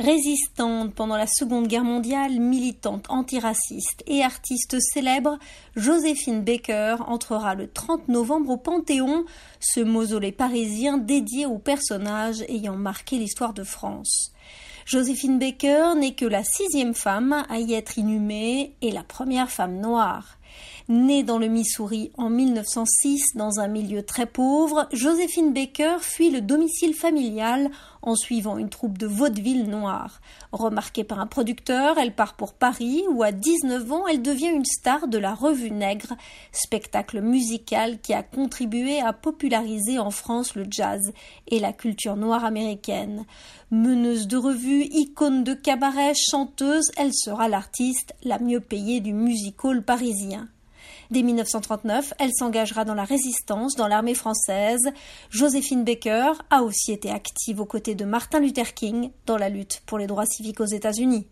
Résistante 0.00 0.94
pendant 0.94 1.18
la 1.18 1.26
Seconde 1.26 1.68
Guerre 1.68 1.84
mondiale, 1.84 2.40
militante 2.40 3.04
antiraciste 3.10 4.02
et 4.06 4.22
artiste 4.22 4.78
célèbre, 4.80 5.38
Joséphine 5.76 6.42
Baker 6.42 6.96
entrera 7.06 7.54
le 7.54 7.70
30 7.70 8.08
novembre 8.08 8.48
au 8.48 8.56
Panthéon, 8.56 9.26
ce 9.60 9.80
mausolée 9.80 10.32
parisien 10.32 10.96
dédié 10.96 11.44
aux 11.44 11.58
personnages 11.58 12.40
ayant 12.48 12.76
marqué 12.76 13.18
l'histoire 13.18 13.52
de 13.52 13.62
France. 13.62 14.32
Joséphine 14.86 15.38
Baker 15.38 15.94
n'est 15.96 16.14
que 16.14 16.24
la 16.24 16.42
sixième 16.44 16.94
femme 16.94 17.44
à 17.48 17.58
y 17.58 17.74
être 17.74 17.98
inhumée 17.98 18.74
et 18.82 18.90
la 18.90 19.02
première 19.02 19.50
femme 19.50 19.80
noire. 19.80 20.38
Née 20.88 21.22
dans 21.22 21.38
le 21.38 21.46
Missouri 21.46 22.10
en 22.18 22.30
1906 22.30 23.36
dans 23.36 23.60
un 23.60 23.68
milieu 23.68 24.02
très 24.02 24.26
pauvre, 24.26 24.88
Joséphine 24.92 25.52
Baker 25.52 25.98
fuit 26.00 26.30
le 26.30 26.40
domicile 26.40 26.94
familial 26.94 27.70
en 28.02 28.16
suivant 28.16 28.58
une 28.58 28.70
troupe 28.70 28.98
de 28.98 29.06
vaudeville 29.06 29.68
noirs. 29.68 30.20
Remarquée 30.52 31.04
par 31.04 31.20
un 31.20 31.28
producteur, 31.28 31.98
elle 31.98 32.14
part 32.14 32.34
pour 32.34 32.54
Paris 32.54 33.04
où 33.10 33.22
à 33.22 33.30
19 33.30 33.92
ans 33.92 34.06
elle 34.08 34.22
devient 34.22 34.48
une 34.48 34.64
star 34.64 35.06
de 35.06 35.18
la 35.18 35.34
Revue 35.34 35.70
Nègre, 35.70 36.14
spectacle 36.50 37.20
musical 37.20 38.00
qui 38.00 38.12
a 38.12 38.24
contribué 38.24 39.00
à 39.00 39.12
populariser 39.12 39.98
en 39.98 40.10
France 40.10 40.56
le 40.56 40.66
jazz 40.68 41.12
et 41.46 41.60
la 41.60 41.72
culture 41.72 42.16
noire 42.16 42.44
américaine. 42.44 43.26
Meneuse 43.70 44.26
de 44.26 44.36
revue, 44.36 44.69
icône 44.72 45.44
de 45.44 45.54
cabaret, 45.54 46.12
chanteuse, 46.14 46.90
elle 46.96 47.12
sera 47.14 47.48
l'artiste 47.48 48.14
la 48.22 48.38
mieux 48.38 48.60
payée 48.60 49.00
du 49.00 49.12
music 49.12 49.64
hall 49.64 49.82
parisien. 49.82 50.48
Dès 51.10 51.22
1939, 51.22 52.14
elle 52.18 52.30
s'engagera 52.32 52.84
dans 52.84 52.94
la 52.94 53.04
résistance 53.04 53.74
dans 53.74 53.88
l'armée 53.88 54.14
française. 54.14 54.92
Joséphine 55.28 55.82
Baker 55.82 56.32
a 56.50 56.62
aussi 56.62 56.92
été 56.92 57.10
active 57.10 57.60
aux 57.60 57.66
côtés 57.66 57.96
de 57.96 58.04
Martin 58.04 58.38
Luther 58.38 58.74
King 58.74 59.10
dans 59.26 59.36
la 59.36 59.48
lutte 59.48 59.82
pour 59.86 59.98
les 59.98 60.06
droits 60.06 60.26
civiques 60.26 60.60
aux 60.60 60.66
États-Unis. 60.66 61.26